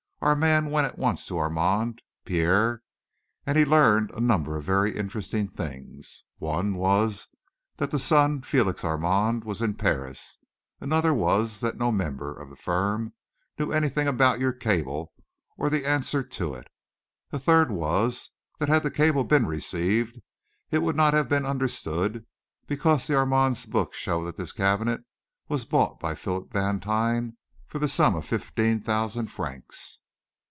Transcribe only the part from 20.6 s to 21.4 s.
it would not have